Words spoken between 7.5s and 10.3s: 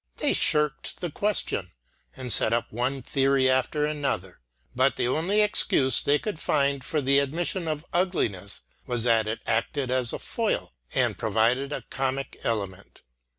of ugliness was that it acted as a